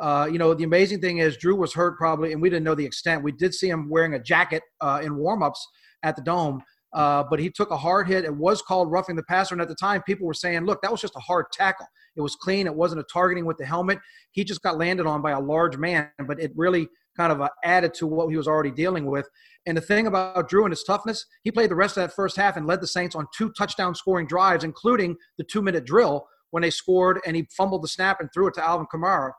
Uh, 0.00 0.26
you 0.32 0.38
know, 0.38 0.54
the 0.54 0.64
amazing 0.64 1.00
thing 1.00 1.18
is 1.18 1.36
Drew 1.36 1.54
was 1.54 1.74
hurt 1.74 1.98
probably, 1.98 2.32
and 2.32 2.40
we 2.40 2.48
didn't 2.48 2.64
know 2.64 2.74
the 2.74 2.86
extent. 2.86 3.22
We 3.22 3.32
did 3.32 3.54
see 3.54 3.68
him 3.68 3.90
wearing 3.90 4.14
a 4.14 4.18
jacket 4.18 4.62
uh, 4.80 5.00
in 5.02 5.12
warmups 5.14 5.58
at 6.02 6.16
the 6.16 6.22
dome, 6.22 6.62
uh, 6.94 7.24
but 7.28 7.38
he 7.38 7.50
took 7.50 7.70
a 7.70 7.76
hard 7.76 8.08
hit. 8.08 8.24
It 8.24 8.34
was 8.34 8.62
called 8.62 8.90
roughing 8.90 9.16
the 9.16 9.22
passer, 9.24 9.54
and 9.54 9.60
at 9.60 9.68
the 9.68 9.74
time, 9.74 10.02
people 10.02 10.26
were 10.26 10.34
saying, 10.34 10.64
"Look, 10.64 10.80
that 10.80 10.90
was 10.90 11.02
just 11.02 11.16
a 11.16 11.20
hard 11.20 11.46
tackle. 11.52 11.86
It 12.16 12.22
was 12.22 12.34
clean. 12.34 12.66
It 12.66 12.74
wasn't 12.74 13.02
a 13.02 13.06
targeting 13.12 13.44
with 13.44 13.58
the 13.58 13.66
helmet. 13.66 13.98
He 14.32 14.42
just 14.42 14.62
got 14.62 14.78
landed 14.78 15.06
on 15.06 15.20
by 15.20 15.32
a 15.32 15.40
large 15.40 15.76
man, 15.76 16.08
but 16.26 16.40
it 16.40 16.52
really 16.56 16.88
kind 17.16 17.30
of 17.30 17.42
uh, 17.42 17.50
added 17.62 17.92
to 17.94 18.06
what 18.06 18.30
he 18.30 18.36
was 18.38 18.48
already 18.48 18.70
dealing 18.70 19.04
with." 19.04 19.28
And 19.66 19.76
the 19.76 19.82
thing 19.82 20.06
about 20.06 20.48
Drew 20.48 20.64
and 20.64 20.72
his 20.72 20.82
toughness, 20.82 21.26
he 21.44 21.50
played 21.50 21.70
the 21.70 21.74
rest 21.74 21.98
of 21.98 22.02
that 22.02 22.14
first 22.14 22.36
half 22.36 22.56
and 22.56 22.66
led 22.66 22.80
the 22.80 22.86
Saints 22.86 23.14
on 23.14 23.26
two 23.36 23.52
touchdown 23.52 23.94
scoring 23.94 24.26
drives, 24.26 24.64
including 24.64 25.16
the 25.36 25.44
two-minute 25.44 25.84
drill 25.84 26.26
when 26.50 26.62
they 26.62 26.70
scored, 26.70 27.20
and 27.26 27.36
he 27.36 27.46
fumbled 27.54 27.82
the 27.82 27.88
snap 27.88 28.20
and 28.20 28.30
threw 28.32 28.46
it 28.46 28.54
to 28.54 28.64
Alvin 28.64 28.86
Kamara. 28.92 29.32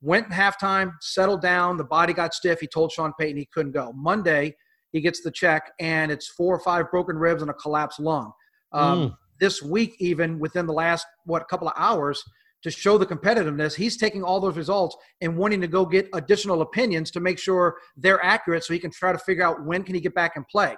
Went 0.00 0.28
halftime, 0.30 0.92
settled 1.00 1.42
down. 1.42 1.76
The 1.76 1.84
body 1.84 2.12
got 2.12 2.34
stiff. 2.34 2.60
He 2.60 2.66
told 2.66 2.92
Sean 2.92 3.12
Payton 3.18 3.36
he 3.36 3.48
couldn't 3.52 3.72
go. 3.72 3.92
Monday, 3.94 4.54
he 4.92 5.00
gets 5.00 5.22
the 5.22 5.30
check, 5.30 5.72
and 5.80 6.10
it's 6.12 6.28
four 6.28 6.54
or 6.54 6.60
five 6.60 6.90
broken 6.90 7.16
ribs 7.16 7.42
and 7.42 7.50
a 7.50 7.54
collapsed 7.54 8.00
lung. 8.00 8.32
Um, 8.72 8.98
mm. 8.98 9.16
This 9.40 9.62
week, 9.62 9.94
even 9.98 10.38
within 10.38 10.66
the 10.66 10.72
last 10.72 11.06
what 11.24 11.48
couple 11.48 11.68
of 11.68 11.74
hours, 11.76 12.22
to 12.62 12.70
show 12.70 12.98
the 12.98 13.06
competitiveness, 13.06 13.74
he's 13.74 13.96
taking 13.96 14.24
all 14.24 14.40
those 14.40 14.56
results 14.56 14.96
and 15.20 15.36
wanting 15.36 15.60
to 15.60 15.68
go 15.68 15.84
get 15.84 16.08
additional 16.12 16.62
opinions 16.62 17.10
to 17.12 17.20
make 17.20 17.38
sure 17.38 17.76
they're 17.96 18.24
accurate, 18.24 18.64
so 18.64 18.72
he 18.72 18.80
can 18.80 18.90
try 18.90 19.12
to 19.12 19.18
figure 19.18 19.44
out 19.44 19.64
when 19.64 19.82
can 19.82 19.94
he 19.94 20.00
get 20.00 20.14
back 20.14 20.36
and 20.36 20.46
play. 20.48 20.74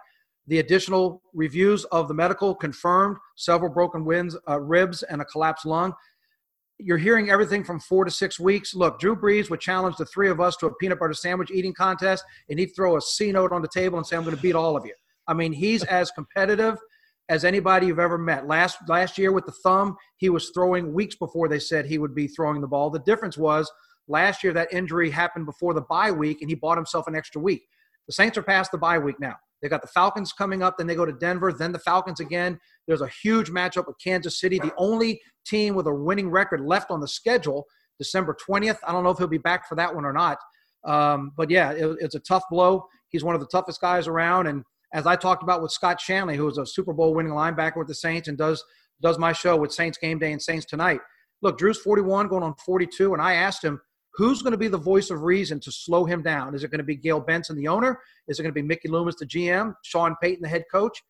The 0.46 0.58
additional 0.58 1.22
reviews 1.32 1.84
of 1.86 2.08
the 2.08 2.14
medical 2.14 2.54
confirmed 2.54 3.16
several 3.36 3.70
broken 3.72 4.04
wins, 4.04 4.36
uh, 4.48 4.60
ribs, 4.60 5.02
and 5.04 5.20
a 5.20 5.24
collapsed 5.24 5.64
lung 5.64 5.94
you're 6.82 6.98
hearing 6.98 7.30
everything 7.30 7.64
from 7.64 7.80
four 7.80 8.04
to 8.04 8.10
six 8.10 8.40
weeks. 8.40 8.74
Look, 8.74 8.98
Drew 8.98 9.16
Brees 9.16 9.50
would 9.50 9.60
challenge 9.60 9.96
the 9.96 10.06
three 10.06 10.28
of 10.28 10.40
us 10.40 10.56
to 10.56 10.66
a 10.66 10.74
peanut 10.76 10.98
butter 10.98 11.14
sandwich 11.14 11.50
eating 11.50 11.72
contest, 11.72 12.24
and 12.48 12.58
he'd 12.58 12.74
throw 12.76 12.96
a 12.96 13.00
C 13.00 13.32
note 13.32 13.52
on 13.52 13.62
the 13.62 13.68
table 13.68 13.98
and 13.98 14.06
say, 14.06 14.16
"I'm 14.16 14.24
going 14.24 14.36
to 14.36 14.42
beat 14.42 14.54
all 14.54 14.76
of 14.76 14.84
you." 14.84 14.94
I 15.26 15.34
mean, 15.34 15.52
he's 15.52 15.84
as 15.84 16.10
competitive 16.10 16.76
as 17.28 17.44
anybody 17.44 17.86
you've 17.86 17.98
ever 17.98 18.18
met. 18.18 18.46
Last 18.46 18.78
last 18.88 19.16
year 19.16 19.32
with 19.32 19.46
the 19.46 19.52
thumb, 19.52 19.96
he 20.16 20.30
was 20.30 20.50
throwing 20.50 20.92
weeks 20.92 21.14
before 21.14 21.48
they 21.48 21.60
said 21.60 21.86
he 21.86 21.98
would 21.98 22.14
be 22.14 22.26
throwing 22.26 22.60
the 22.60 22.66
ball. 22.66 22.90
The 22.90 22.98
difference 23.00 23.38
was 23.38 23.70
last 24.08 24.42
year 24.42 24.52
that 24.52 24.72
injury 24.72 25.10
happened 25.10 25.46
before 25.46 25.72
the 25.72 25.82
bye 25.82 26.10
week, 26.10 26.40
and 26.40 26.50
he 26.50 26.56
bought 26.56 26.76
himself 26.76 27.06
an 27.06 27.14
extra 27.14 27.40
week. 27.40 27.68
The 28.06 28.12
Saints 28.12 28.36
are 28.38 28.42
past 28.42 28.72
the 28.72 28.78
bye 28.78 28.98
week 28.98 29.20
now. 29.20 29.36
They 29.62 29.68
got 29.68 29.82
the 29.82 29.88
Falcons 29.88 30.32
coming 30.32 30.62
up, 30.62 30.78
then 30.78 30.86
they 30.86 30.94
go 30.94 31.04
to 31.04 31.12
Denver, 31.12 31.52
then 31.52 31.72
the 31.72 31.78
Falcons 31.78 32.20
again. 32.20 32.58
There's 32.86 33.02
a 33.02 33.10
huge 33.22 33.50
matchup 33.50 33.86
with 33.86 33.96
Kansas 34.02 34.40
City, 34.40 34.58
the 34.58 34.72
only 34.78 35.20
team 35.44 35.74
with 35.74 35.86
a 35.86 35.94
winning 35.94 36.30
record 36.30 36.60
left 36.60 36.90
on 36.90 37.00
the 37.00 37.08
schedule, 37.08 37.66
December 37.98 38.36
20th. 38.48 38.78
I 38.86 38.92
don't 38.92 39.04
know 39.04 39.10
if 39.10 39.18
he'll 39.18 39.26
be 39.26 39.38
back 39.38 39.68
for 39.68 39.74
that 39.74 39.94
one 39.94 40.04
or 40.04 40.12
not. 40.12 40.38
Um, 40.84 41.32
but 41.36 41.50
yeah, 41.50 41.72
it, 41.72 41.96
it's 42.00 42.14
a 42.14 42.20
tough 42.20 42.44
blow. 42.50 42.86
He's 43.10 43.22
one 43.22 43.34
of 43.34 43.40
the 43.40 43.46
toughest 43.48 43.80
guys 43.80 44.08
around. 44.08 44.46
And 44.46 44.64
as 44.94 45.06
I 45.06 45.16
talked 45.16 45.42
about 45.42 45.62
with 45.62 45.72
Scott 45.72 46.00
Shanle, 46.00 46.34
who 46.34 46.48
is 46.48 46.58
a 46.58 46.64
Super 46.64 46.94
Bowl 46.94 47.14
winning 47.14 47.32
linebacker 47.32 47.76
with 47.76 47.88
the 47.88 47.94
Saints 47.94 48.28
and 48.28 48.38
does 48.38 48.64
does 49.02 49.18
my 49.18 49.32
show 49.32 49.56
with 49.56 49.72
Saints 49.72 49.98
Game 49.98 50.18
Day 50.18 50.32
and 50.32 50.42
Saints 50.42 50.66
Tonight. 50.66 51.00
Look, 51.42 51.56
Drew's 51.56 51.78
41 51.78 52.28
going 52.28 52.42
on 52.42 52.54
42, 52.54 53.14
and 53.14 53.22
I 53.22 53.34
asked 53.34 53.64
him, 53.64 53.80
Who's 54.20 54.42
going 54.42 54.52
to 54.52 54.58
be 54.58 54.68
the 54.68 54.76
voice 54.76 55.08
of 55.08 55.22
reason 55.22 55.60
to 55.60 55.72
slow 55.72 56.04
him 56.04 56.20
down? 56.20 56.54
Is 56.54 56.62
it 56.62 56.70
going 56.70 56.80
to 56.80 56.84
be 56.84 56.94
Gayle 56.94 57.20
Benson, 57.20 57.56
the 57.56 57.68
owner? 57.68 57.98
Is 58.28 58.38
it 58.38 58.42
going 58.42 58.52
to 58.52 58.60
be 58.60 58.60
Mickey 58.60 58.86
Loomis, 58.86 59.14
the 59.14 59.24
GM? 59.24 59.74
Sean 59.82 60.14
Payton, 60.20 60.42
the 60.42 60.48
head 60.48 60.64
coach? 60.70 61.02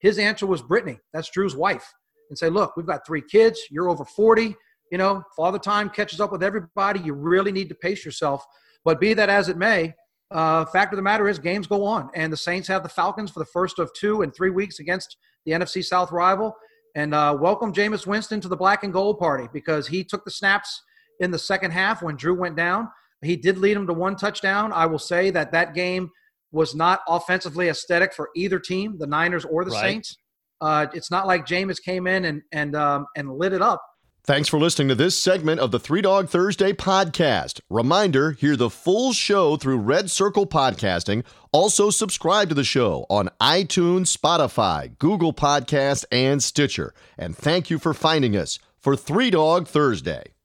His 0.00 0.18
answer 0.18 0.48
was 0.48 0.62
Brittany. 0.62 0.98
That's 1.12 1.30
Drew's 1.30 1.54
wife. 1.54 1.88
And 2.28 2.36
say, 2.36 2.50
look, 2.50 2.76
we've 2.76 2.84
got 2.84 3.06
three 3.06 3.22
kids. 3.22 3.60
You're 3.70 3.88
over 3.88 4.04
40. 4.04 4.56
You 4.90 4.98
know, 4.98 5.22
father 5.36 5.60
time 5.60 5.88
catches 5.88 6.20
up 6.20 6.32
with 6.32 6.42
everybody. 6.42 6.98
You 6.98 7.12
really 7.12 7.52
need 7.52 7.68
to 7.68 7.76
pace 7.76 8.04
yourself. 8.04 8.44
But 8.84 8.98
be 8.98 9.14
that 9.14 9.28
as 9.28 9.48
it 9.48 9.56
may, 9.56 9.94
uh, 10.32 10.64
fact 10.64 10.92
of 10.92 10.96
the 10.96 11.04
matter 11.04 11.28
is, 11.28 11.38
games 11.38 11.68
go 11.68 11.84
on, 11.84 12.10
and 12.16 12.32
the 12.32 12.36
Saints 12.36 12.66
have 12.66 12.82
the 12.82 12.88
Falcons 12.88 13.30
for 13.30 13.38
the 13.38 13.44
first 13.44 13.78
of 13.78 13.92
two 13.94 14.22
and 14.22 14.34
three 14.34 14.50
weeks 14.50 14.80
against 14.80 15.18
the 15.44 15.52
NFC 15.52 15.84
South 15.84 16.10
rival. 16.10 16.56
And 16.96 17.14
uh, 17.14 17.38
welcome 17.40 17.72
Jameis 17.72 18.08
Winston 18.08 18.40
to 18.40 18.48
the 18.48 18.56
black 18.56 18.82
and 18.82 18.92
gold 18.92 19.20
party 19.20 19.48
because 19.52 19.86
he 19.86 20.02
took 20.02 20.24
the 20.24 20.32
snaps 20.32 20.82
in 21.20 21.30
the 21.30 21.38
second 21.38 21.70
half 21.70 22.02
when 22.02 22.16
Drew 22.16 22.34
went 22.34 22.56
down. 22.56 22.88
He 23.22 23.36
did 23.36 23.58
lead 23.58 23.76
him 23.76 23.86
to 23.86 23.92
one 23.92 24.16
touchdown. 24.16 24.72
I 24.72 24.86
will 24.86 24.98
say 24.98 25.30
that 25.30 25.52
that 25.52 25.74
game 25.74 26.10
was 26.52 26.74
not 26.74 27.00
offensively 27.08 27.68
aesthetic 27.68 28.14
for 28.14 28.30
either 28.36 28.58
team, 28.58 28.98
the 28.98 29.06
Niners 29.06 29.44
or 29.44 29.64
the 29.64 29.70
right. 29.70 29.80
Saints. 29.80 30.18
Uh, 30.60 30.86
it's 30.94 31.10
not 31.10 31.26
like 31.26 31.46
Jameis 31.46 31.82
came 31.82 32.06
in 32.06 32.24
and 32.24 32.42
and 32.52 32.74
um, 32.74 33.06
and 33.16 33.30
lit 33.30 33.52
it 33.52 33.62
up. 33.62 33.82
Thanks 34.24 34.48
for 34.48 34.58
listening 34.58 34.88
to 34.88 34.96
this 34.96 35.16
segment 35.16 35.60
of 35.60 35.70
the 35.70 35.78
Three 35.78 36.02
Dog 36.02 36.28
Thursday 36.28 36.72
podcast. 36.72 37.60
Reminder 37.70 38.32
hear 38.32 38.56
the 38.56 38.70
full 38.70 39.12
show 39.12 39.56
through 39.56 39.78
Red 39.78 40.10
Circle 40.10 40.48
Podcasting. 40.48 41.24
Also, 41.52 41.90
subscribe 41.90 42.48
to 42.48 42.54
the 42.54 42.64
show 42.64 43.06
on 43.08 43.30
iTunes, 43.40 44.16
Spotify, 44.16 44.98
Google 44.98 45.32
Podcast, 45.32 46.04
and 46.10 46.42
Stitcher. 46.42 46.92
And 47.16 47.36
thank 47.36 47.70
you 47.70 47.78
for 47.78 47.94
finding 47.94 48.36
us 48.36 48.58
for 48.80 48.96
Three 48.96 49.30
Dog 49.30 49.68
Thursday. 49.68 50.35